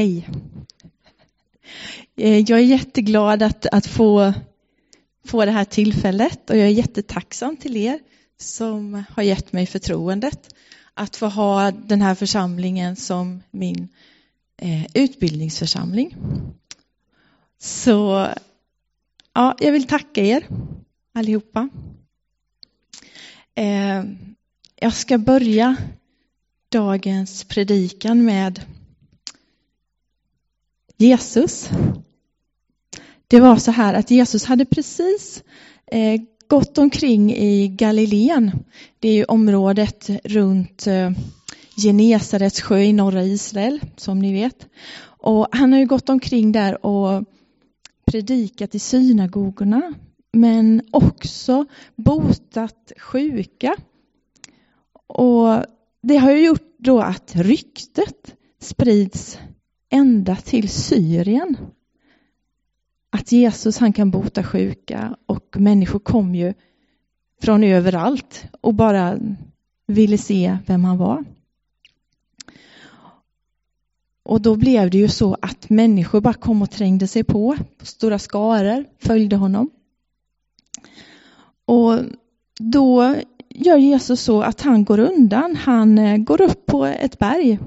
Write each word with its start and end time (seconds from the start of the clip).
Hej. 0.00 0.28
Eh, 2.16 2.38
jag 2.38 2.58
är 2.58 2.64
jätteglad 2.64 3.42
att, 3.42 3.66
att 3.66 3.86
få, 3.86 4.32
få 5.26 5.44
det 5.44 5.50
här 5.50 5.64
tillfället 5.64 6.50
och 6.50 6.56
jag 6.56 6.66
är 6.66 6.70
jättetacksam 6.70 7.56
till 7.56 7.76
er 7.76 7.98
som 8.38 9.04
har 9.10 9.22
gett 9.22 9.52
mig 9.52 9.66
förtroendet 9.66 10.54
att 10.94 11.16
få 11.16 11.26
ha 11.26 11.70
den 11.70 12.02
här 12.02 12.14
församlingen 12.14 12.96
som 12.96 13.42
min 13.50 13.88
eh, 14.56 14.86
utbildningsförsamling. 14.94 16.16
Så 17.58 18.28
ja, 19.34 19.56
jag 19.60 19.72
vill 19.72 19.86
tacka 19.86 20.24
er 20.24 20.46
allihopa. 21.14 21.68
Eh, 23.54 24.04
jag 24.76 24.94
ska 24.94 25.18
börja 25.18 25.76
dagens 26.68 27.44
predikan 27.44 28.24
med 28.24 28.60
Jesus. 31.00 31.70
Det 33.28 33.40
var 33.40 33.56
så 33.56 33.70
här 33.70 33.94
att 33.94 34.10
Jesus 34.10 34.44
hade 34.44 34.64
precis 34.64 35.42
eh, 35.86 36.20
gått 36.48 36.78
omkring 36.78 37.34
i 37.34 37.68
Galileen. 37.68 38.50
Det 38.98 39.08
är 39.08 39.12
ju 39.12 39.24
området 39.24 40.10
runt 40.24 40.86
eh, 40.86 41.10
Genesarets 41.76 42.60
sjö 42.60 42.78
i 42.78 42.92
norra 42.92 43.24
Israel, 43.24 43.80
som 43.96 44.18
ni 44.18 44.32
vet. 44.32 44.66
Och 45.02 45.46
han 45.52 45.72
har 45.72 45.80
ju 45.80 45.86
gått 45.86 46.08
omkring 46.08 46.52
där 46.52 46.86
och 46.86 47.24
predikat 48.04 48.74
i 48.74 48.78
synagogorna, 48.78 49.94
men 50.32 50.82
också 50.90 51.64
botat 51.96 52.92
sjuka. 52.98 53.76
Och 55.06 55.64
det 56.02 56.16
har 56.16 56.32
ju 56.32 56.46
gjort 56.46 56.76
då 56.78 57.00
att 57.00 57.32
ryktet 57.36 58.34
sprids 58.60 59.38
ända 59.90 60.36
till 60.36 60.68
Syrien. 60.68 61.56
Att 63.10 63.32
Jesus 63.32 63.78
han 63.78 63.92
kan 63.92 64.10
bota 64.10 64.42
sjuka 64.42 65.16
och 65.26 65.56
människor 65.58 65.98
kom 65.98 66.34
ju 66.34 66.54
från 67.42 67.64
överallt 67.64 68.44
och 68.60 68.74
bara 68.74 69.18
ville 69.86 70.18
se 70.18 70.58
vem 70.66 70.84
han 70.84 70.98
var. 70.98 71.24
Och 74.22 74.40
då 74.40 74.56
blev 74.56 74.90
det 74.90 74.98
ju 74.98 75.08
så 75.08 75.36
att 75.42 75.70
människor 75.70 76.20
bara 76.20 76.34
kom 76.34 76.62
och 76.62 76.70
trängde 76.70 77.06
sig 77.06 77.24
på, 77.24 77.56
stora 77.82 78.18
skaror 78.18 78.84
följde 78.98 79.36
honom. 79.36 79.70
Och 81.64 81.98
då 82.58 83.16
gör 83.48 83.76
Jesus 83.76 84.20
så 84.20 84.42
att 84.42 84.60
han 84.60 84.84
går 84.84 84.98
undan, 84.98 85.56
han 85.56 85.98
eh, 85.98 86.16
går 86.16 86.40
upp 86.40 86.66
på 86.66 86.86
ett 86.86 87.18
berg 87.18 87.58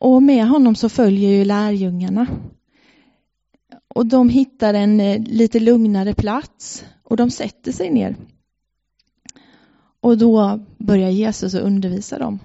och 0.00 0.22
med 0.22 0.48
honom 0.48 0.74
så 0.74 0.88
följer 0.88 1.30
ju 1.30 1.44
lärjungarna. 1.44 2.26
Och 3.88 4.06
de 4.06 4.28
hittar 4.28 4.74
en 4.74 5.00
eh, 5.00 5.22
lite 5.22 5.60
lugnare 5.60 6.14
plats 6.14 6.84
och 7.02 7.16
de 7.16 7.30
sätter 7.30 7.72
sig 7.72 7.90
ner. 7.90 8.16
Och 10.00 10.18
då 10.18 10.64
börjar 10.78 11.10
Jesus 11.10 11.54
att 11.54 11.62
undervisa 11.62 12.18
dem. 12.18 12.38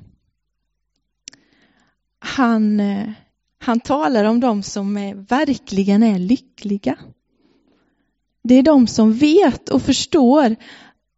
Han, 2.20 2.80
eh, 2.80 3.12
han 3.60 3.80
talar 3.80 4.24
om 4.24 4.40
dem 4.40 4.64
som 4.64 4.98
är, 4.98 5.16
verkligen 5.16 6.04
är 6.04 6.20
lyckliga. 6.20 6.98
Det 8.44 8.56
är 8.56 8.64
de 8.64 8.88
som 8.88 9.14
vet 9.14 9.70
och 9.70 9.82
förstår 9.82 10.56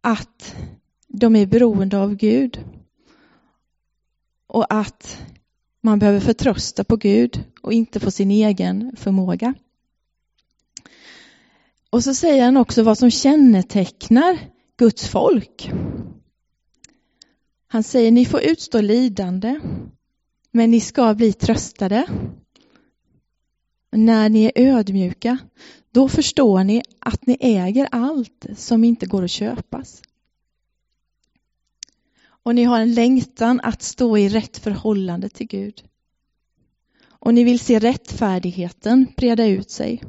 att 0.00 0.56
de 1.08 1.36
är 1.36 1.46
beroende 1.46 1.98
av 1.98 2.14
Gud. 2.14 2.64
Och 4.46 4.74
att 4.74 5.18
man 5.84 5.98
behöver 5.98 6.20
förtrösta 6.20 6.84
på 6.84 6.96
Gud 6.96 7.44
och 7.62 7.72
inte 7.72 8.00
på 8.00 8.10
sin 8.10 8.30
egen 8.30 8.96
förmåga. 8.96 9.54
Och 11.90 12.04
så 12.04 12.14
säger 12.14 12.44
han 12.44 12.56
också 12.56 12.82
vad 12.82 12.98
som 12.98 13.10
kännetecknar 13.10 14.38
Guds 14.76 15.08
folk. 15.08 15.70
Han 17.66 17.82
säger 17.82 18.10
ni 18.10 18.24
får 18.24 18.42
utstå 18.42 18.80
lidande, 18.80 19.60
men 20.52 20.70
ni 20.70 20.80
ska 20.80 21.14
bli 21.14 21.32
tröstade. 21.32 22.06
När 23.92 24.28
ni 24.28 24.44
är 24.44 24.52
ödmjuka, 24.56 25.38
då 25.90 26.08
förstår 26.08 26.64
ni 26.64 26.82
att 26.98 27.26
ni 27.26 27.36
äger 27.40 27.88
allt 27.90 28.46
som 28.56 28.84
inte 28.84 29.06
går 29.06 29.24
att 29.24 29.30
köpas. 29.30 30.02
Och 32.44 32.54
ni 32.54 32.64
har 32.64 32.80
en 32.80 32.94
längtan 32.94 33.60
att 33.62 33.82
stå 33.82 34.18
i 34.18 34.28
rätt 34.28 34.58
förhållande 34.58 35.28
till 35.28 35.46
Gud. 35.46 35.84
Och 37.06 37.34
ni 37.34 37.44
vill 37.44 37.58
se 37.58 37.78
rättfärdigheten 37.78 39.06
breda 39.16 39.46
ut 39.46 39.70
sig. 39.70 40.02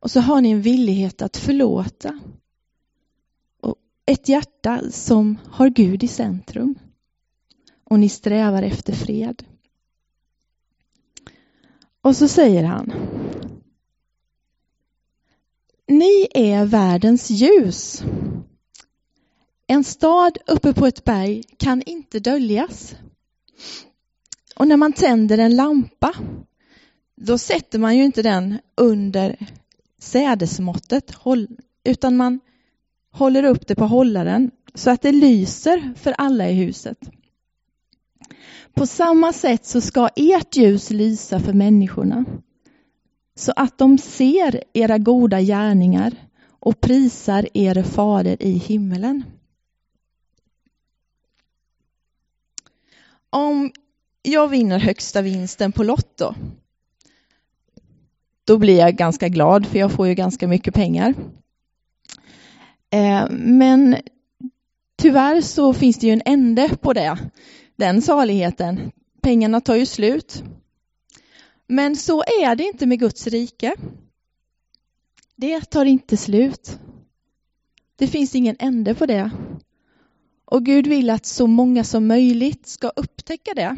Och 0.00 0.10
så 0.10 0.20
har 0.20 0.40
ni 0.40 0.50
en 0.50 0.62
villighet 0.62 1.22
att 1.22 1.36
förlåta. 1.36 2.20
Och 3.60 3.76
ett 4.06 4.28
hjärta 4.28 4.90
som 4.90 5.38
har 5.46 5.68
Gud 5.68 6.04
i 6.04 6.08
centrum. 6.08 6.74
Och 7.84 8.00
ni 8.00 8.08
strävar 8.08 8.62
efter 8.62 8.92
fred. 8.92 9.44
Och 12.00 12.16
så 12.16 12.28
säger 12.28 12.64
han. 12.64 12.92
Ni 15.86 16.28
är 16.34 16.64
världens 16.64 17.30
ljus. 17.30 18.02
En 19.70 19.84
stad 19.84 20.38
uppe 20.46 20.74
på 20.74 20.86
ett 20.86 21.04
berg 21.04 21.42
kan 21.56 21.82
inte 21.82 22.20
döljas. 22.20 22.96
Och 24.56 24.68
när 24.68 24.76
man 24.76 24.92
tänder 24.92 25.38
en 25.38 25.56
lampa, 25.56 26.14
då 27.16 27.38
sätter 27.38 27.78
man 27.78 27.96
ju 27.96 28.04
inte 28.04 28.22
den 28.22 28.58
under 28.76 29.36
sädesmåttet, 29.98 31.12
utan 31.84 32.16
man 32.16 32.40
håller 33.12 33.44
upp 33.44 33.66
det 33.66 33.74
på 33.74 33.84
hållaren 33.84 34.50
så 34.74 34.90
att 34.90 35.02
det 35.02 35.12
lyser 35.12 35.94
för 35.96 36.12
alla 36.12 36.48
i 36.50 36.52
huset. 36.52 36.98
På 38.74 38.86
samma 38.86 39.32
sätt 39.32 39.66
så 39.66 39.80
ska 39.80 40.08
ert 40.16 40.56
ljus 40.56 40.90
lysa 40.90 41.40
för 41.40 41.52
människorna 41.52 42.24
så 43.36 43.52
att 43.56 43.78
de 43.78 43.98
ser 43.98 44.64
era 44.72 44.98
goda 44.98 45.40
gärningar 45.40 46.14
och 46.48 46.80
prisar 46.80 47.48
er 47.54 47.82
fader 47.82 48.42
i 48.42 48.52
himmelen. 48.52 49.24
Om 53.30 53.72
jag 54.22 54.48
vinner 54.48 54.78
högsta 54.78 55.22
vinsten 55.22 55.72
på 55.72 55.82
Lotto, 55.82 56.34
då 58.44 58.58
blir 58.58 58.78
jag 58.78 58.96
ganska 58.96 59.28
glad 59.28 59.66
för 59.66 59.78
jag 59.78 59.92
får 59.92 60.08
ju 60.08 60.14
ganska 60.14 60.48
mycket 60.48 60.74
pengar. 60.74 61.14
Eh, 62.90 63.30
men 63.30 63.96
tyvärr 64.96 65.40
så 65.40 65.74
finns 65.74 65.98
det 65.98 66.06
ju 66.06 66.12
en 66.12 66.22
ände 66.24 66.76
på 66.80 66.92
det, 66.92 67.18
den 67.76 68.02
saligheten. 68.02 68.92
Pengarna 69.22 69.60
tar 69.60 69.76
ju 69.76 69.86
slut. 69.86 70.42
Men 71.66 71.96
så 71.96 72.22
är 72.22 72.56
det 72.56 72.64
inte 72.64 72.86
med 72.86 72.98
Guds 72.98 73.26
rike. 73.26 73.74
Det 75.36 75.60
tar 75.60 75.84
inte 75.84 76.16
slut. 76.16 76.78
Det 77.96 78.06
finns 78.06 78.34
ingen 78.34 78.56
ände 78.58 78.94
på 78.94 79.06
det. 79.06 79.30
Och 80.50 80.64
Gud 80.64 80.86
vill 80.86 81.10
att 81.10 81.26
så 81.26 81.46
många 81.46 81.84
som 81.84 82.06
möjligt 82.06 82.66
ska 82.66 82.88
upptäcka 82.88 83.54
det. 83.54 83.76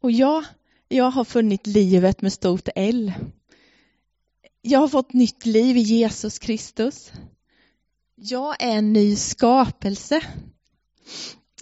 Och 0.00 0.10
jag, 0.10 0.44
jag 0.88 1.10
har 1.10 1.24
funnit 1.24 1.66
livet 1.66 2.22
med 2.22 2.32
stort 2.32 2.68
L. 2.74 3.12
Jag 4.62 4.78
har 4.78 4.88
fått 4.88 5.12
nytt 5.12 5.46
liv 5.46 5.76
i 5.76 5.80
Jesus 5.80 6.38
Kristus. 6.38 7.12
Jag 8.14 8.62
är 8.62 8.76
en 8.76 8.92
ny 8.92 9.16
skapelse. 9.16 10.20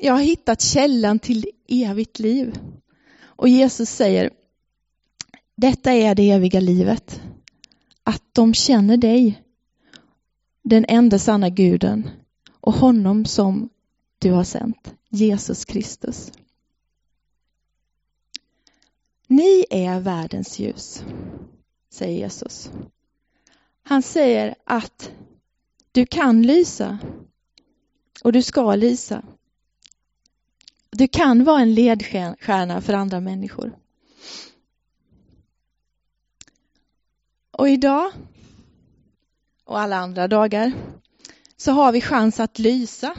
Jag 0.01 0.13
har 0.13 0.21
hittat 0.21 0.63
källan 0.63 1.19
till 1.19 1.51
evigt 1.69 2.19
liv. 2.19 2.59
Och 3.23 3.49
Jesus 3.49 3.91
säger, 3.91 4.31
detta 5.57 5.93
är 5.93 6.15
det 6.15 6.31
eviga 6.31 6.61
livet. 6.61 7.21
Att 8.03 8.23
de 8.33 8.55
känner 8.55 8.97
dig, 8.97 9.43
den 10.63 10.85
enda 10.89 11.19
sanna 11.19 11.49
guden 11.49 12.11
och 12.61 12.73
honom 12.73 13.25
som 13.25 13.69
du 14.19 14.33
har 14.33 14.45
sänt, 14.45 14.95
Jesus 15.09 15.65
Kristus. 15.65 16.33
Ni 19.27 19.67
är 19.71 20.01
världens 20.01 20.59
ljus, 20.59 21.05
säger 21.91 22.19
Jesus. 22.19 22.71
Han 23.83 24.03
säger 24.03 24.55
att 24.65 25.13
du 25.93 26.07
kan 26.07 26.43
lysa 26.43 26.99
och 28.25 28.33
du 28.33 28.43
ska 28.43 28.75
lysa. 28.75 29.23
Du 30.91 31.09
kan 31.09 31.45
vara 31.45 31.61
en 31.61 31.75
ledstjärna 31.75 32.81
för 32.81 32.93
andra 32.93 33.21
människor. 33.21 33.79
Och 37.51 37.69
idag 37.69 38.13
och 39.65 39.81
alla 39.81 39.97
andra 39.97 40.29
dagar 40.29 40.73
så 41.61 41.73
har 41.73 41.93
vi 41.93 42.01
chans 42.01 42.41
att 42.41 42.59
lysa. 42.59 43.15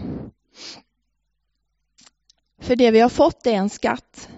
För 2.60 2.76
det 2.76 2.92
vi 2.92 3.00
har 3.00 3.10
fått 3.10 3.48
är 3.48 3.54
en 3.54 3.70
skatt 3.70 4.30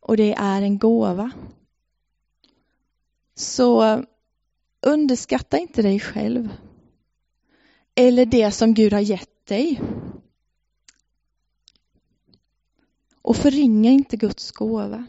och 0.00 0.16
det 0.16 0.32
är 0.32 0.62
en 0.62 0.78
gåva. 0.78 1.30
Så 3.34 4.02
underskatta 4.86 5.58
inte 5.58 5.82
dig 5.82 6.00
själv 6.00 6.48
eller 7.94 8.26
det 8.26 8.50
som 8.50 8.74
Gud 8.74 8.92
har 8.92 9.00
gett 9.00 9.46
dig. 9.46 9.80
Och 13.22 13.36
förringa 13.36 13.90
inte 13.90 14.16
Guds 14.16 14.52
gåva. 14.52 15.06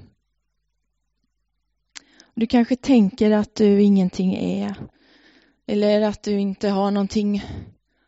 Du 2.34 2.48
kanske 2.48 2.76
tänker 2.76 3.32
att 3.32 3.56
du 3.56 3.82
ingenting 3.82 4.36
är 4.36 4.76
eller 5.66 6.02
att 6.02 6.24
du 6.24 6.40
inte 6.40 6.70
har 6.70 6.92
någonting 6.92 7.44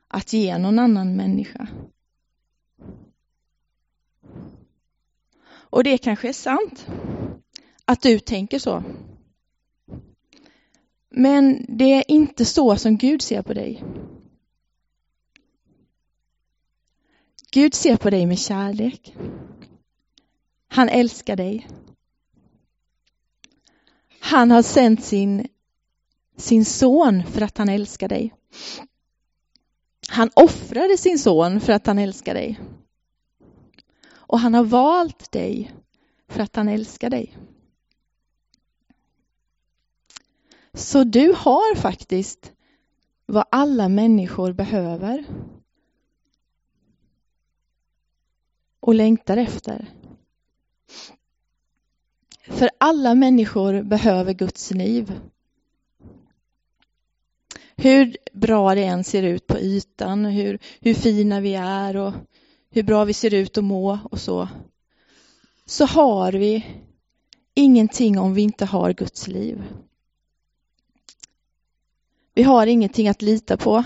att 0.07 0.33
ge 0.33 0.57
någon 0.57 0.79
annan 0.79 1.15
människa. 1.15 1.67
Och 5.69 5.83
det 5.83 5.97
kanske 5.97 6.29
är 6.29 6.33
sant 6.33 6.87
att 7.85 8.01
du 8.01 8.19
tänker 8.19 8.59
så. 8.59 8.83
Men 11.09 11.65
det 11.67 11.93
är 11.93 12.11
inte 12.11 12.45
så 12.45 12.75
som 12.75 12.97
Gud 12.97 13.21
ser 13.21 13.41
på 13.41 13.53
dig. 13.53 13.83
Gud 17.51 17.73
ser 17.73 17.97
på 17.97 18.09
dig 18.09 18.25
med 18.25 18.39
kärlek. 18.39 19.15
Han 20.67 20.89
älskar 20.89 21.35
dig. 21.35 21.67
Han 24.19 24.51
har 24.51 24.61
sänt 24.61 25.03
sin, 25.03 25.47
sin 26.37 26.65
son 26.65 27.23
för 27.23 27.41
att 27.41 27.57
han 27.57 27.69
älskar 27.69 28.07
dig. 28.07 28.33
Han 30.07 30.29
offrade 30.33 30.97
sin 30.97 31.19
son 31.19 31.59
för 31.59 31.73
att 31.73 31.87
han 31.87 31.99
älskar 31.99 32.33
dig. 32.33 32.59
Och 34.09 34.39
han 34.39 34.53
har 34.53 34.63
valt 34.63 35.31
dig 35.31 35.75
för 36.27 36.43
att 36.43 36.55
han 36.55 36.69
älskar 36.69 37.09
dig. 37.09 37.37
Så 40.73 41.03
du 41.03 41.33
har 41.37 41.75
faktiskt 41.75 42.53
vad 43.25 43.45
alla 43.51 43.89
människor 43.89 44.53
behöver 44.53 45.25
och 48.79 48.95
längtar 48.95 49.37
efter. 49.37 49.93
För 52.43 52.69
alla 52.77 53.15
människor 53.15 53.83
behöver 53.83 54.33
Guds 54.33 54.71
liv. 54.71 55.19
Hur 57.77 58.17
bra 58.33 58.75
det 58.75 58.83
än 58.83 59.03
ser 59.03 59.23
ut 59.23 59.47
på 59.47 59.59
ytan, 59.59 60.25
hur, 60.25 60.59
hur 60.79 60.93
fina 60.93 61.39
vi 61.39 61.55
är 61.55 61.97
och 61.97 62.13
hur 62.69 62.83
bra 62.83 63.05
vi 63.05 63.13
ser 63.13 63.33
ut 63.33 63.57
att 63.57 63.63
må 63.63 63.99
och 64.11 64.19
så, 64.19 64.49
så 65.65 65.85
har 65.85 66.31
vi 66.31 66.65
ingenting 67.53 68.19
om 68.19 68.33
vi 68.33 68.41
inte 68.41 68.65
har 68.65 68.93
Guds 68.93 69.27
liv. 69.27 69.63
Vi 72.33 72.43
har 72.43 72.67
ingenting 72.67 73.07
att 73.07 73.21
lita 73.21 73.57
på, 73.57 73.83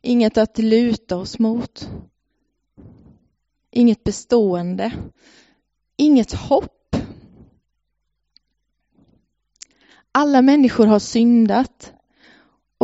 inget 0.00 0.38
att 0.38 0.58
luta 0.58 1.16
oss 1.16 1.38
mot, 1.38 1.88
inget 3.70 4.04
bestående, 4.04 4.92
inget 5.96 6.32
hopp. 6.32 6.96
Alla 10.12 10.42
människor 10.42 10.86
har 10.86 10.98
syndat 10.98 11.93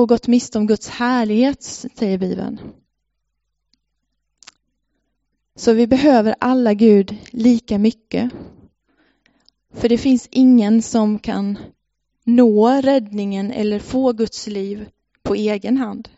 och 0.00 0.08
gått 0.08 0.26
miste 0.26 0.58
om 0.58 0.66
Guds 0.66 0.88
härlighet, 0.88 1.62
säger 1.62 2.18
Bibeln. 2.18 2.60
Så 5.56 5.72
vi 5.72 5.86
behöver 5.86 6.34
alla 6.40 6.74
Gud 6.74 7.16
lika 7.30 7.78
mycket. 7.78 8.30
För 9.74 9.88
det 9.88 9.98
finns 9.98 10.28
ingen 10.30 10.82
som 10.82 11.18
kan 11.18 11.58
nå 12.24 12.68
räddningen 12.70 13.50
eller 13.50 13.78
få 13.78 14.12
Guds 14.12 14.46
liv 14.46 14.88
på 15.22 15.34
egen 15.34 15.76
hand. 15.76 16.08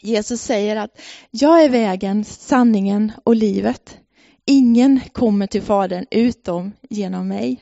Jesus 0.00 0.42
säger 0.42 0.76
att 0.76 1.00
jag 1.30 1.64
är 1.64 1.68
vägen, 1.68 2.24
sanningen 2.24 3.12
och 3.24 3.36
livet. 3.36 3.98
Ingen 4.44 5.00
kommer 5.12 5.46
till 5.46 5.62
Fadern 5.62 6.06
utom 6.10 6.72
genom 6.90 7.28
mig. 7.28 7.60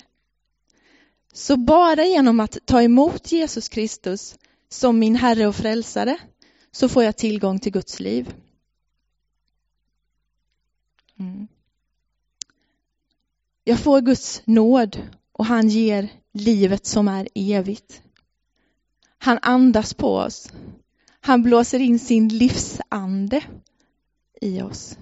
Så 1.32 1.56
bara 1.56 2.05
genom 2.05 2.41
att 2.41 2.59
ta 2.64 2.82
emot 2.82 3.32
Jesus 3.32 3.69
Kristus 3.69 4.37
som 4.73 4.99
min 4.99 5.17
Herre 5.17 5.47
och 5.47 5.57
Frälsare 5.57 6.19
så 6.71 6.89
får 6.89 7.05
jag 7.05 7.17
tillgång 7.17 7.59
till 7.59 7.73
Guds 7.73 8.01
liv. 8.01 8.35
Mm. 11.19 11.49
Jag 13.65 13.79
får 13.79 14.01
Guds 14.01 14.43
nåd 14.45 15.03
och 15.33 15.47
han 15.47 15.69
ger 15.69 16.09
livet 16.33 16.87
som 16.87 17.09
är 17.09 17.29
evigt. 17.35 18.03
Han 19.19 19.39
andas 19.43 19.95
på 19.95 20.17
oss. 20.17 20.53
Han 21.21 21.43
blåser 21.43 21.81
in 21.81 21.99
sin 21.99 22.29
livsande 22.29 23.45
i 24.41 24.63
oss. 24.63 24.99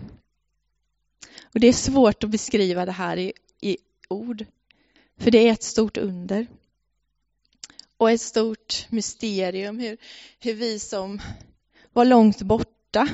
Och 1.43 1.61
Det 1.61 1.69
är 1.69 1.73
svårt 1.73 2.25
att 2.25 2.31
beskriva 2.31 2.87
det 2.87 2.93
här 2.93 3.17
i, 3.17 3.33
i 3.61 3.77
ord, 4.09 4.47
för 5.19 5.31
det 5.31 5.49
är 5.49 5.53
ett 5.53 5.63
stort 5.63 5.97
under. 5.97 6.47
Och 8.01 8.11
ett 8.11 8.21
stort 8.21 8.87
mysterium 8.91 9.79
hur, 9.79 9.97
hur 10.39 10.55
vi 10.55 10.79
som 10.79 11.21
var 11.93 12.05
långt 12.05 12.43
borta 12.43 13.09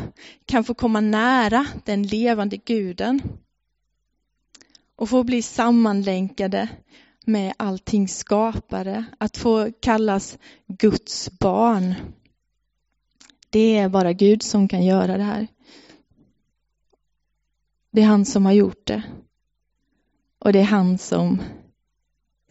kan 0.44 0.64
få 0.64 0.74
komma 0.74 1.00
nära 1.00 1.66
den 1.84 2.02
levande 2.02 2.56
guden 2.56 3.22
och 4.96 5.08
få 5.08 5.24
bli 5.24 5.42
sammanlänkade 5.42 6.68
med 7.24 7.54
allting 7.56 8.08
skapare, 8.08 9.04
att 9.18 9.36
få 9.36 9.72
kallas 9.80 10.38
Guds 10.66 11.30
barn. 11.38 11.94
Det 13.50 13.78
är 13.78 13.88
bara 13.88 14.12
Gud 14.12 14.42
som 14.42 14.68
kan 14.68 14.84
göra 14.84 15.16
det 15.16 15.24
här. 15.24 15.48
Det 17.90 18.00
är 18.00 18.06
han 18.06 18.24
som 18.24 18.44
har 18.44 18.52
gjort 18.52 18.86
det. 18.86 19.02
Och 20.38 20.52
det 20.52 20.58
är 20.58 20.64
han 20.64 20.98
som 20.98 21.42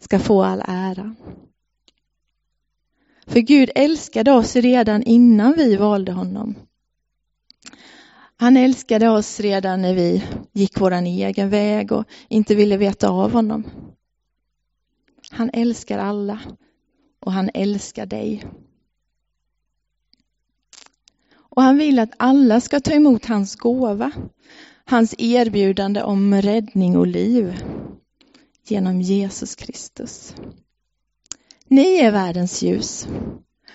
ska 0.00 0.18
få 0.18 0.42
all 0.42 0.62
ära. 0.66 1.14
För 3.26 3.40
Gud 3.40 3.70
älskade 3.74 4.32
oss 4.32 4.56
redan 4.56 5.02
innan 5.02 5.54
vi 5.56 5.76
valde 5.76 6.12
honom. 6.12 6.54
Han 8.36 8.56
älskade 8.56 9.08
oss 9.08 9.40
redan 9.40 9.82
när 9.82 9.94
vi 9.94 10.24
gick 10.52 10.80
vår 10.80 10.92
egen 10.92 11.50
väg 11.50 11.92
och 11.92 12.04
inte 12.28 12.54
ville 12.54 12.76
veta 12.76 13.08
av 13.08 13.32
honom. 13.32 13.64
Han 15.30 15.50
älskar 15.52 15.98
alla 15.98 16.40
och 17.20 17.32
han 17.32 17.50
älskar 17.54 18.06
dig. 18.06 18.44
Och 21.34 21.62
han 21.62 21.78
vill 21.78 21.98
att 21.98 22.12
alla 22.16 22.60
ska 22.60 22.80
ta 22.80 22.92
emot 22.92 23.24
hans 23.24 23.56
gåva, 23.56 24.12
hans 24.84 25.14
erbjudande 25.18 26.02
om 26.02 26.34
räddning 26.34 26.96
och 26.96 27.06
liv 27.06 27.62
genom 28.64 29.00
Jesus 29.00 29.54
Kristus. 29.54 30.34
Ni 31.68 31.96
är 31.96 32.12
världens 32.12 32.62
ljus. 32.62 33.08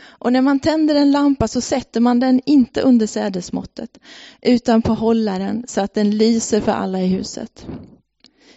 Och 0.04 0.34
när 0.34 0.42
man 0.42 0.60
tänder 0.60 0.96
en 0.96 1.12
lampa 1.12 1.48
så 1.48 1.62
sätter 1.62 2.00
man 2.00 2.20
den 2.20 2.42
inte 2.46 2.82
under 2.82 3.08
sädesmåttet 3.08 3.98
utan 4.42 4.82
på 4.82 4.94
hållaren 4.94 5.64
så 5.68 5.82
att 5.82 5.94
den 5.94 6.18
lyser 6.18 6.62
för 6.62 6.72
alla 6.72 7.02
i 7.02 7.08
huset. 7.08 7.68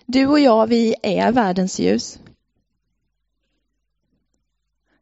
Du 0.06 0.26
och 0.26 0.40
jag, 0.40 0.66
vi 0.66 0.94
är 1.02 1.32
världens 1.32 1.80
ljus. 1.80 2.18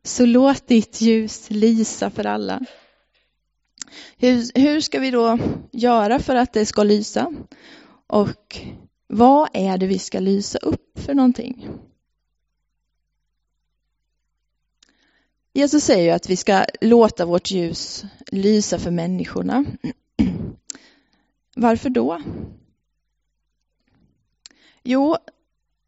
Så 0.05 0.27
låt 0.27 0.67
ditt 0.67 1.01
ljus 1.01 1.51
lysa 1.51 2.11
för 2.11 2.27
alla. 2.27 2.61
Hur, 4.17 4.61
hur 4.61 4.81
ska 4.81 4.99
vi 4.99 5.11
då 5.11 5.39
göra 5.73 6.19
för 6.19 6.37
att 6.37 6.53
det 6.53 6.67
ska 6.67 6.83
lysa? 6.83 7.33
Och 8.07 8.59
vad 9.07 9.49
är 9.53 9.79
det 9.79 9.87
vi 9.87 9.99
ska 9.99 10.21
lysa 10.21 10.59
upp 10.59 10.99
för 10.99 11.15
någonting? 11.15 11.69
Jesus 15.55 15.85
säger 15.85 16.05
ju 16.05 16.11
att 16.11 16.31
vi 16.31 16.37
ska 16.37 16.65
låta 16.81 17.27
vårt 17.27 17.51
ljus 17.51 18.05
lysa 18.27 18.79
för 18.79 18.91
människorna. 18.91 19.65
Varför 21.57 21.91
då? 21.91 22.23
Jo, 24.83 25.17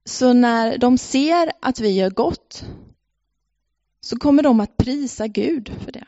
så 0.04 0.32
när 0.32 0.78
de 0.78 0.98
ser 0.98 1.52
att 1.60 1.80
vi 1.80 1.90
gör 1.90 2.10
gott 2.10 2.64
så 4.00 4.18
kommer 4.18 4.42
de 4.42 4.60
att 4.60 4.76
prisa 4.76 5.26
Gud 5.26 5.72
för 5.84 5.92
det. 5.92 6.06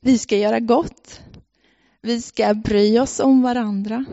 Vi 0.00 0.18
ska 0.18 0.36
göra 0.36 0.60
gott. 0.60 1.20
Vi 2.00 2.22
ska 2.22 2.54
bry 2.54 2.98
oss 2.98 3.20
om 3.20 3.42
varandra. 3.42 4.04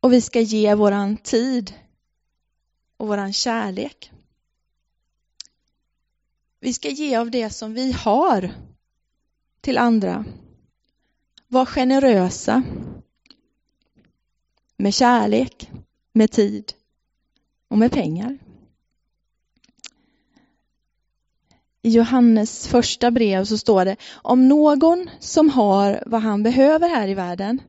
Och 0.00 0.12
vi 0.12 0.20
ska 0.20 0.40
ge 0.40 0.74
våran 0.74 1.16
tid 1.16 1.74
och 3.02 3.08
våran 3.08 3.32
kärlek. 3.32 4.10
Vi 6.60 6.72
ska 6.72 6.88
ge 6.88 7.16
av 7.16 7.30
det 7.30 7.50
som 7.50 7.74
vi 7.74 7.92
har 7.92 8.54
till 9.60 9.78
andra. 9.78 10.24
Var 11.48 11.66
generösa. 11.66 12.62
med 14.76 14.94
kärlek, 14.94 15.70
med 16.12 16.30
tid 16.30 16.72
och 17.68 17.78
med 17.78 17.92
pengar. 17.92 18.38
I 21.82 21.90
Johannes 21.90 22.68
första 22.68 23.10
brev 23.10 23.44
så 23.44 23.58
står 23.58 23.84
det 23.84 23.96
om 24.14 24.48
någon 24.48 25.10
som 25.20 25.50
har 25.50 26.02
vad 26.06 26.22
han 26.22 26.42
behöver 26.42 26.88
här 26.88 27.08
i 27.08 27.14
världen 27.14 27.62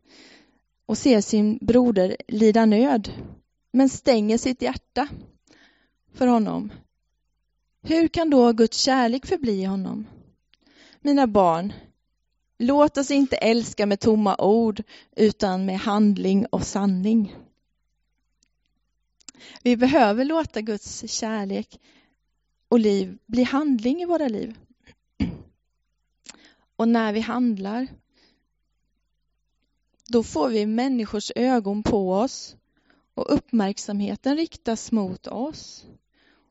och 0.85 0.97
ser 0.97 1.21
sin 1.21 1.57
broder 1.61 2.17
lida 2.27 2.65
nöd 2.65 3.11
men 3.75 3.89
stänger 3.89 4.37
sitt 4.37 4.61
hjärta 4.61 5.07
för 6.13 6.27
honom. 6.27 6.71
Hur 7.81 8.07
kan 8.07 8.29
då 8.29 8.51
Guds 8.51 8.77
kärlek 8.77 9.25
förbli 9.25 9.63
honom? 9.63 10.07
Mina 11.01 11.27
barn, 11.27 11.73
låt 12.59 12.97
oss 12.97 13.11
inte 13.11 13.35
älska 13.35 13.85
med 13.85 13.99
tomma 13.99 14.35
ord 14.37 14.83
utan 15.15 15.65
med 15.65 15.79
handling 15.79 16.45
och 16.45 16.63
sanning. 16.63 17.35
Vi 19.63 19.77
behöver 19.77 20.25
låta 20.25 20.61
Guds 20.61 21.11
kärlek 21.11 21.79
och 22.69 22.79
liv 22.79 23.17
bli 23.25 23.43
handling 23.43 24.01
i 24.01 24.05
våra 24.05 24.27
liv. 24.27 24.57
Och 26.75 26.87
när 26.87 27.13
vi 27.13 27.19
handlar, 27.19 27.87
då 30.07 30.23
får 30.23 30.49
vi 30.49 30.65
människors 30.65 31.31
ögon 31.35 31.83
på 31.83 32.13
oss 32.13 32.55
och 33.13 33.33
uppmärksamheten 33.33 34.37
riktas 34.37 34.91
mot 34.91 35.27
oss. 35.27 35.85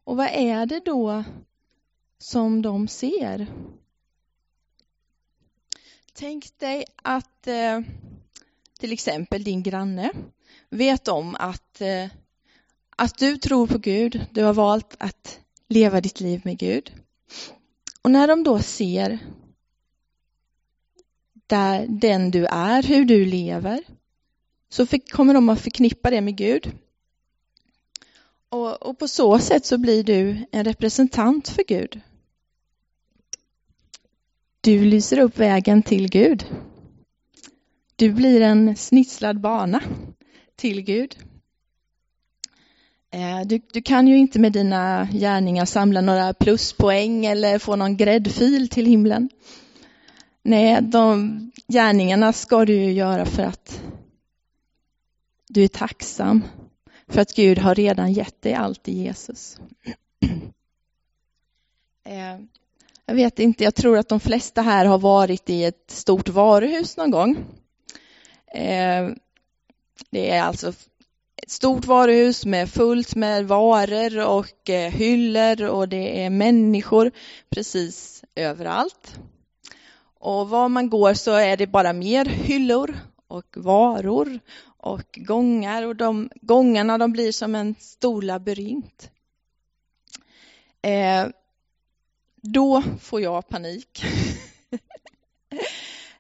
Och 0.05 0.17
vad 0.17 0.29
är 0.33 0.67
det 0.67 0.81
då 0.85 1.25
som 2.19 2.63
de 2.63 2.89
ser? 2.89 3.47
Tänk 6.13 6.59
dig 6.59 6.85
att 6.97 7.47
eh, 7.47 7.81
till 8.79 8.93
exempel 8.93 9.45
din 9.45 9.63
granne 9.63 10.13
vet 10.71 11.09
om 11.09 11.37
att, 11.39 11.81
eh, 11.81 12.09
att 12.97 13.19
du 13.19 13.37
tror 13.37 13.67
på 13.67 13.79
Gud, 13.79 14.27
du 14.31 14.45
har 14.45 14.53
valt 14.53 14.97
att 14.99 15.41
leva 15.69 16.01
ditt 16.01 16.21
liv 16.21 16.41
med 16.45 16.59
Gud. 16.59 16.93
Och 18.03 18.11
när 18.11 18.29
de 18.29 18.45
då 18.45 18.59
ser 18.59 19.19
där 21.47 21.87
den 21.89 22.31
du 22.31 22.47
är, 22.47 22.83
hur 22.83 23.05
du 23.05 23.25
lever, 23.25 23.83
så 24.73 24.87
kommer 24.87 25.35
de 25.35 25.49
att 25.49 25.61
förknippa 25.61 26.11
det 26.11 26.21
med 26.21 26.37
Gud. 26.37 26.73
Och, 28.49 28.83
och 28.83 28.99
på 28.99 29.09
så 29.09 29.39
sätt 29.39 29.67
så 29.67 29.79
blir 29.79 30.05
du 30.05 30.47
en 30.53 30.65
representant 30.65 31.49
för 31.49 31.65
Gud. 31.69 32.01
Du 34.61 34.85
lyser 34.85 35.19
upp 35.19 35.39
vägen 35.39 35.83
till 35.83 36.09
Gud. 36.11 36.47
Du 37.97 38.13
blir 38.13 38.41
en 38.41 38.77
snitslad 38.77 39.41
bana 39.41 39.81
till 40.57 40.81
Gud. 40.81 41.17
Eh, 43.11 43.41
du, 43.47 43.61
du, 43.73 43.83
kan 43.83 44.09
ju 44.09 44.19
inte 44.19 44.39
med 44.39 44.53
dina 44.53 45.09
gärningar 45.13 45.65
samla 45.65 46.01
några 46.01 46.35
pluspoäng 46.35 47.27
eller 47.27 47.59
få 47.59 47.77
någon 47.77 47.97
gräddfil 47.97 48.69
till 48.69 48.87
himlen. 48.87 49.31
Nej, 50.43 50.83
de 50.83 51.39
gärningarna 51.69 52.33
ska 52.33 52.65
du 52.65 52.75
ju 52.75 52.93
göra 52.93 53.27
för 53.27 53.43
att 53.43 53.82
du 55.53 55.65
är 55.65 55.69
tacksam 55.69 56.45
för 57.09 57.21
att 57.21 57.35
Gud 57.35 57.59
har 57.59 57.75
redan 57.75 58.13
gett 58.13 58.43
dig 58.43 58.55
allt 58.55 58.89
i 58.89 58.93
Jesus. 58.93 59.59
Eh, 62.05 62.39
jag 63.07 63.15
vet 63.15 63.39
inte, 63.39 63.65
jag 63.65 63.75
tror 63.75 63.99
att 63.99 64.09
de 64.09 64.21
flesta 64.21 64.63
här 64.63 64.85
har 64.85 64.99
varit 64.99 65.51
i 65.51 65.65
ett 65.65 65.91
stort 65.91 66.29
varuhus 66.29 66.97
någon 66.97 67.11
gång. 67.11 67.37
Eh, 68.55 69.09
det 70.11 70.31
är 70.31 70.43
alltså 70.43 70.73
ett 71.43 71.51
stort 71.51 71.87
varuhus 71.87 72.47
med 72.47 72.71
fullt 72.71 73.15
med 73.15 73.47
varor 73.47 74.27
och 74.27 74.71
eh, 74.71 74.91
hyllor 74.91 75.63
och 75.63 75.89
det 75.89 76.25
är 76.25 76.31
människor 76.31 77.11
precis 77.51 78.25
överallt. 78.35 79.17
Och 80.19 80.49
var 80.49 80.69
man 80.69 80.91
går 80.91 81.15
så 81.15 81.33
är 81.33 81.57
det 81.57 81.67
bara 81.67 81.93
mer 81.93 82.25
hyllor 82.25 82.95
och 83.33 83.57
varor 83.57 84.41
och 84.65 85.09
gångar 85.17 85.83
och 85.83 85.97
de 85.97 86.31
gångarna 86.41 86.99
de 86.99 87.13
blir 87.13 87.33
som 87.33 87.55
en 87.55 87.75
stor 87.79 88.23
labyrint. 88.23 89.11
Eh, 90.83 91.27
då 92.43 92.83
får 93.01 93.21
jag 93.21 93.49
panik. 93.49 94.05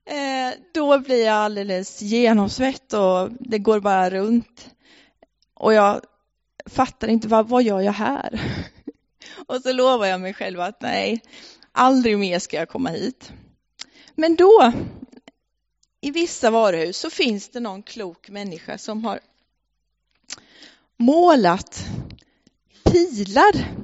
eh, 0.04 0.50
då 0.74 0.98
blir 0.98 1.24
jag 1.24 1.34
alldeles 1.34 2.02
genomsvett 2.02 2.92
och 2.92 3.30
det 3.40 3.58
går 3.58 3.80
bara 3.80 4.10
runt. 4.10 4.70
Och 5.54 5.74
jag 5.74 6.00
fattar 6.66 7.08
inte, 7.08 7.28
vad, 7.28 7.48
vad 7.48 7.62
gör 7.62 7.80
jag 7.80 7.92
här? 7.92 8.40
och 9.46 9.62
så 9.62 9.72
lovar 9.72 10.06
jag 10.06 10.20
mig 10.20 10.34
själv 10.34 10.60
att 10.60 10.82
nej, 10.82 11.20
aldrig 11.72 12.18
mer 12.18 12.38
ska 12.38 12.56
jag 12.56 12.68
komma 12.68 12.90
hit. 12.90 13.32
Men 14.14 14.36
då 14.36 14.72
i 16.04 16.10
vissa 16.10 16.50
varuhus 16.50 16.98
så 16.98 17.10
finns 17.10 17.48
det 17.48 17.60
någon 17.60 17.82
klok 17.82 18.28
människa 18.28 18.78
som 18.78 19.04
har 19.04 19.20
målat 20.96 21.84
pilar 22.84 23.76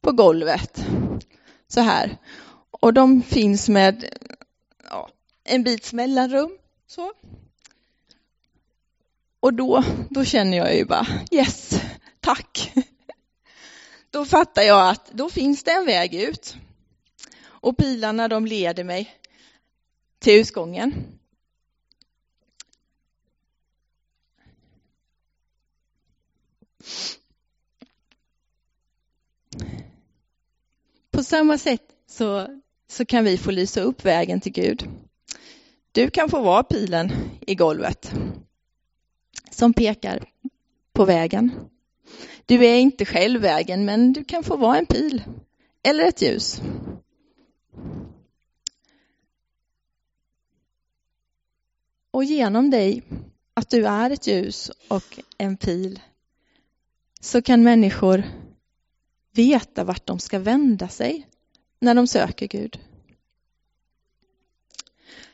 på 0.00 0.12
golvet. 0.12 0.84
Så 1.68 1.80
här. 1.80 2.18
Och 2.70 2.94
de 2.94 3.22
finns 3.22 3.68
med 3.68 4.18
ja, 4.90 5.10
en 5.44 5.62
bits 5.62 5.92
mellanrum. 5.92 6.58
Så. 6.86 7.12
Och 9.40 9.54
då, 9.54 9.84
då 10.10 10.24
känner 10.24 10.56
jag 10.56 10.76
ju 10.76 10.84
bara 10.84 11.06
yes, 11.30 11.80
tack. 12.20 12.72
Då 14.10 14.24
fattar 14.24 14.62
jag 14.62 14.88
att 14.88 15.10
då 15.12 15.30
finns 15.30 15.62
det 15.62 15.72
en 15.72 15.86
väg 15.86 16.14
ut. 16.14 16.56
Och 17.44 17.76
pilarna 17.76 18.28
de 18.28 18.46
leder 18.46 18.84
mig 18.84 19.23
till 20.24 20.40
utgången. 20.40 20.94
På 31.10 31.22
samma 31.22 31.58
sätt 31.58 31.82
så, 32.06 32.60
så 32.88 33.04
kan 33.04 33.24
vi 33.24 33.38
få 33.38 33.50
lysa 33.50 33.80
upp 33.80 34.04
vägen 34.04 34.40
till 34.40 34.52
Gud. 34.52 34.88
Du 35.92 36.10
kan 36.10 36.28
få 36.28 36.42
vara 36.42 36.62
pilen 36.62 37.12
i 37.40 37.54
golvet 37.54 38.12
som 39.50 39.72
pekar 39.72 40.24
på 40.92 41.04
vägen. 41.04 41.52
Du 42.46 42.66
är 42.66 42.78
inte 42.78 43.04
själv 43.04 43.40
vägen, 43.40 43.84
men 43.84 44.12
du 44.12 44.24
kan 44.24 44.44
få 44.44 44.56
vara 44.56 44.78
en 44.78 44.86
pil 44.86 45.22
eller 45.82 46.04
ett 46.04 46.22
ljus. 46.22 46.60
Och 52.14 52.24
genom 52.24 52.70
dig, 52.70 53.02
att 53.54 53.70
du 53.70 53.86
är 53.86 54.10
ett 54.10 54.26
ljus 54.26 54.70
och 54.88 55.20
en 55.38 55.56
pil, 55.56 56.00
så 57.20 57.42
kan 57.42 57.62
människor 57.62 58.24
veta 59.32 59.84
vart 59.84 60.06
de 60.06 60.18
ska 60.18 60.38
vända 60.38 60.88
sig 60.88 61.28
när 61.80 61.94
de 61.94 62.06
söker 62.06 62.46
Gud. 62.46 62.80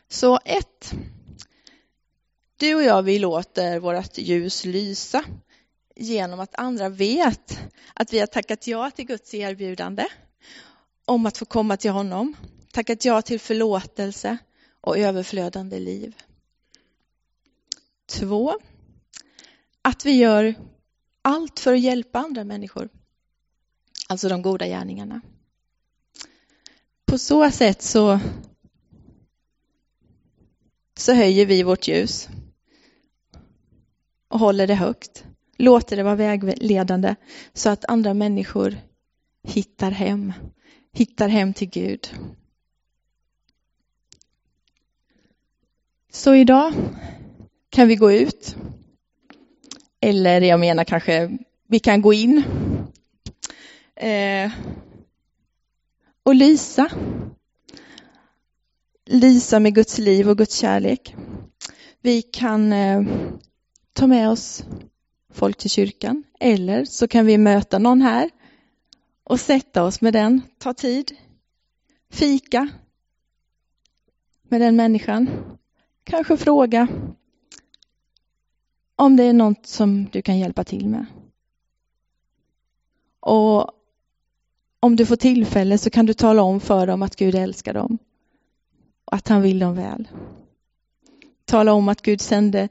Så 0.08 0.40
ett, 0.44 0.92
du 2.56 2.74
och 2.74 2.82
jag, 2.82 3.02
vi 3.02 3.18
låter 3.18 3.78
vårt 3.78 4.18
ljus 4.18 4.64
lysa 4.64 5.24
genom 5.96 6.40
att 6.40 6.54
andra 6.54 6.88
vet 6.88 7.58
att 7.94 8.12
vi 8.12 8.18
har 8.18 8.26
tackat 8.26 8.66
ja 8.66 8.90
till 8.90 9.06
Guds 9.06 9.34
erbjudande 9.34 10.06
om 11.04 11.26
att 11.26 11.38
få 11.38 11.44
komma 11.44 11.76
till 11.76 11.90
honom, 11.90 12.36
tackat 12.72 13.04
ja 13.04 13.22
till 13.22 13.40
förlåtelse 13.40 14.38
och 14.80 14.98
överflödande 14.98 15.78
liv. 15.78 16.14
Två, 18.10 18.58
att 19.82 20.06
vi 20.06 20.12
gör 20.12 20.54
allt 21.22 21.60
för 21.60 21.72
att 21.72 21.80
hjälpa 21.80 22.18
andra 22.18 22.44
människor. 22.44 22.88
Alltså 24.08 24.28
de 24.28 24.42
goda 24.42 24.66
gärningarna. 24.66 25.20
På 27.06 27.18
så 27.18 27.50
sätt 27.50 27.82
så, 27.82 28.20
så 30.96 31.12
höjer 31.12 31.46
vi 31.46 31.62
vårt 31.62 31.88
ljus 31.88 32.28
och 34.28 34.38
håller 34.38 34.66
det 34.66 34.74
högt. 34.74 35.24
Låter 35.56 35.96
det 35.96 36.02
vara 36.02 36.16
vägledande 36.16 37.14
så 37.52 37.70
att 37.70 37.84
andra 37.84 38.14
människor 38.14 38.76
hittar 39.42 39.90
hem, 39.90 40.32
hittar 40.92 41.28
hem 41.28 41.54
till 41.54 41.70
Gud. 41.70 42.14
Så 46.12 46.34
idag 46.34 46.74
kan 47.70 47.88
vi 47.88 47.96
gå 47.96 48.12
ut. 48.12 48.56
Eller 50.00 50.40
jag 50.40 50.60
menar 50.60 50.84
kanske 50.84 51.38
vi 51.68 51.78
kan 51.78 52.02
gå 52.02 52.12
in 52.12 52.42
eh, 53.96 54.50
och 56.22 56.34
lysa. 56.34 56.90
Lysa 59.06 59.60
med 59.60 59.74
Guds 59.74 59.98
liv 59.98 60.30
och 60.30 60.38
Guds 60.38 60.56
kärlek. 60.56 61.14
Vi 62.00 62.22
kan 62.22 62.72
eh, 62.72 63.02
ta 63.92 64.06
med 64.06 64.30
oss 64.30 64.64
folk 65.32 65.56
till 65.56 65.70
kyrkan 65.70 66.24
eller 66.40 66.84
så 66.84 67.08
kan 67.08 67.26
vi 67.26 67.38
möta 67.38 67.78
någon 67.78 68.02
här 68.02 68.30
och 69.24 69.40
sätta 69.40 69.84
oss 69.84 70.00
med 70.00 70.12
den, 70.12 70.42
ta 70.58 70.74
tid, 70.74 71.16
fika 72.10 72.68
med 74.48 74.60
den 74.60 74.76
människan. 74.76 75.30
Kanske 76.04 76.36
fråga 76.36 76.88
om 79.00 79.16
det 79.16 79.24
är 79.24 79.32
något 79.32 79.66
som 79.66 80.04
du 80.12 80.22
kan 80.22 80.38
hjälpa 80.38 80.64
till 80.64 80.88
med. 80.88 81.06
Och 83.20 83.70
om 84.80 84.96
du 84.96 85.06
får 85.06 85.16
tillfälle 85.16 85.78
så 85.78 85.90
kan 85.90 86.06
du 86.06 86.14
tala 86.14 86.42
om 86.42 86.60
för 86.60 86.86
dem 86.86 87.02
att 87.02 87.16
Gud 87.16 87.34
älskar 87.34 87.74
dem 87.74 87.98
och 89.04 89.14
att 89.14 89.28
han 89.28 89.42
vill 89.42 89.58
dem 89.58 89.74
väl. 89.74 90.08
Tala 91.44 91.72
om 91.72 91.88
att 91.88 92.02
Gud 92.02 92.20
sände 92.20 92.68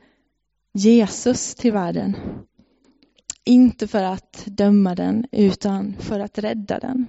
Jesus 0.74 1.56
till 1.56 1.72
världen. 1.72 2.16
Inte 3.44 3.88
för 3.88 4.04
att 4.04 4.44
döma 4.46 4.96
den, 4.96 5.26
utan 5.32 5.96
för 6.00 6.20
att 6.20 6.38
rädda 6.38 6.80
den. 6.80 7.08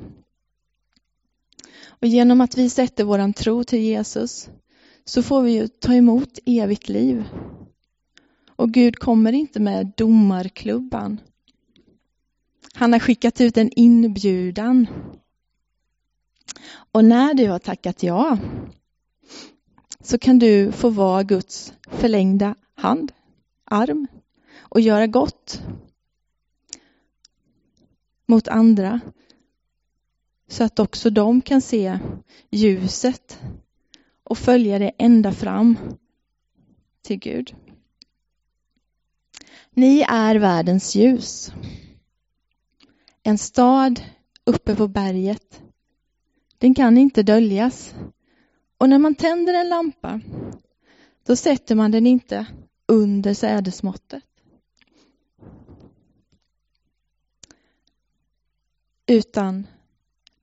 Och 1.87 2.07
genom 2.07 2.41
att 2.41 2.57
vi 2.57 2.71
sätter 2.71 3.05
våran 3.05 3.33
tro 3.33 3.65
till 3.65 3.81
Jesus 3.81 4.51
så 5.05 5.23
får 5.23 5.43
vi 5.43 5.53
ju 5.53 5.69
ta 5.69 5.95
emot 5.95 6.39
evigt 6.47 6.89
liv. 6.89 7.25
Och 8.61 8.73
Gud 8.73 8.99
kommer 8.99 9.33
inte 9.33 9.61
med 9.61 9.93
domarklubban. 9.97 11.21
Han 12.75 12.93
har 12.93 13.01
skickat 13.01 13.41
ut 13.41 13.57
en 13.57 13.71
inbjudan. 13.77 14.87
Och 16.93 17.05
när 17.05 17.35
du 17.35 17.49
har 17.49 17.59
tackat 17.59 18.03
ja 18.03 18.39
så 20.01 20.19
kan 20.19 20.39
du 20.39 20.73
få 20.73 20.91
vara 20.91 21.23
Guds 21.23 21.73
förlängda 21.91 22.55
hand, 22.75 23.13
arm 23.65 24.07
och 24.59 24.81
göra 24.81 25.07
gott 25.07 25.63
mot 28.27 28.49
andra 28.49 29.01
så 30.49 30.65
att 30.65 30.79
också 30.79 31.11
de 31.11 31.41
kan 31.41 31.61
se 31.61 31.99
ljuset 32.51 33.41
och 34.25 34.39
följa 34.39 34.79
det 34.79 34.93
ända 34.99 35.33
fram 35.33 35.77
till 37.03 37.19
Gud. 37.19 37.55
Ni 39.71 40.01
är 40.09 40.37
världens 40.37 40.95
ljus. 40.95 41.53
En 43.23 43.39
stad 43.39 44.05
uppe 44.45 44.77
på 44.77 44.89
berget. 44.89 45.63
Den 46.59 46.75
kan 46.75 46.99
inte 46.99 47.23
döljas. 47.23 47.95
Och 48.79 48.89
när 48.89 48.99
man 48.99 49.15
tänder 49.15 49.55
en 49.55 49.69
lampa, 49.69 50.21
då 51.27 51.37
sätter 51.37 51.75
man 51.75 51.91
den 51.91 52.07
inte 52.07 52.47
under 52.87 53.35
sädesmåttet. 53.35 54.25
Utan 59.07 59.67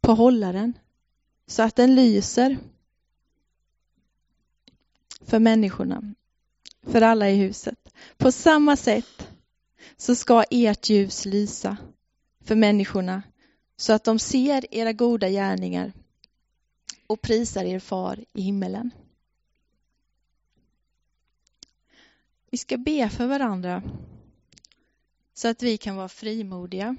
på 0.02 0.12
hållaren, 0.14 0.74
så 1.48 1.64
att 1.64 1.76
den 1.76 1.96
lyser 1.96 2.58
för 5.22 5.40
människorna, 5.40 6.14
för 6.82 7.02
alla 7.02 7.30
i 7.30 7.36
huset. 7.36 7.77
På 8.18 8.32
samma 8.32 8.76
sätt 8.76 9.28
så 9.98 10.16
ska 10.16 10.44
ert 10.52 10.90
ljus 10.90 11.26
lysa 11.26 11.78
för 12.44 12.56
människorna 12.56 13.24
så 13.78 13.94
att 13.94 14.04
de 14.04 14.20
ser 14.20 14.76
era 14.76 14.94
goda 14.94 15.30
gärningar 15.30 15.94
och 17.08 17.22
prisar 17.22 17.66
er 17.66 17.80
far 17.80 18.26
i 18.34 18.42
himmelen. 18.42 18.92
Vi 22.52 22.58
ska 22.58 22.78
be 22.78 23.10
för 23.10 23.28
varandra 23.28 23.84
så 25.34 25.48
att 25.48 25.64
vi 25.64 25.78
kan 25.78 25.96
vara 25.96 26.10
frimodiga. 26.10 26.96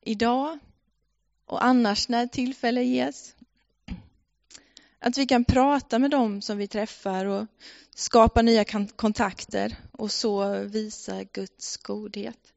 Idag 0.00 0.58
och 1.44 1.64
annars 1.64 2.08
när 2.08 2.26
tillfälle 2.26 2.82
ges. 2.82 3.34
Att 5.02 5.18
vi 5.18 5.26
kan 5.26 5.44
prata 5.44 5.98
med 5.98 6.10
dem 6.10 6.42
som 6.42 6.58
vi 6.58 6.68
träffar 6.68 7.26
och 7.26 7.46
skapa 7.94 8.42
nya 8.42 8.64
kontakter 8.96 9.76
och 9.92 10.12
så 10.12 10.62
visa 10.62 11.24
Guds 11.24 11.76
godhet. 11.76 12.52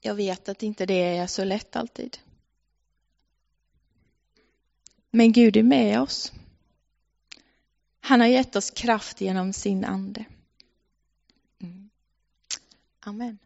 Jag 0.00 0.14
vet 0.14 0.48
att 0.48 0.62
inte 0.62 0.86
det 0.86 1.16
är 1.16 1.26
så 1.26 1.44
lätt 1.44 1.76
alltid. 1.76 2.18
Men 5.10 5.32
Gud 5.32 5.56
är 5.56 5.62
med 5.62 6.00
oss. 6.00 6.32
Han 8.00 8.20
har 8.20 8.26
gett 8.26 8.56
oss 8.56 8.70
kraft 8.70 9.20
genom 9.20 9.52
sin 9.52 9.84
ande. 9.84 10.24
Mm. 11.60 11.90
Amen. 13.00 13.38